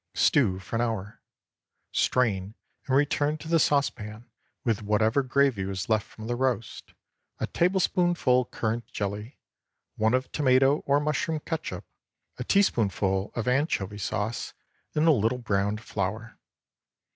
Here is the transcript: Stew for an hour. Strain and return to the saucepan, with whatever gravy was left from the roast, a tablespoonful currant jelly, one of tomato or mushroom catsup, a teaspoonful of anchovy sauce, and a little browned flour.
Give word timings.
Stew 0.15 0.57
for 0.57 0.77
an 0.77 0.81
hour. 0.81 1.21
Strain 1.91 2.55
and 2.87 2.95
return 2.95 3.37
to 3.37 3.47
the 3.47 3.59
saucepan, 3.59 4.31
with 4.63 4.81
whatever 4.81 5.21
gravy 5.21 5.63
was 5.63 5.89
left 5.89 6.07
from 6.07 6.25
the 6.25 6.35
roast, 6.35 6.93
a 7.37 7.45
tablespoonful 7.45 8.45
currant 8.45 8.87
jelly, 8.87 9.37
one 9.97 10.15
of 10.15 10.31
tomato 10.31 10.77
or 10.87 10.99
mushroom 10.99 11.39
catsup, 11.39 11.85
a 12.39 12.43
teaspoonful 12.43 13.31
of 13.35 13.47
anchovy 13.47 13.99
sauce, 13.99 14.55
and 14.95 15.07
a 15.07 15.11
little 15.11 15.37
browned 15.37 15.81
flour. 15.81 16.35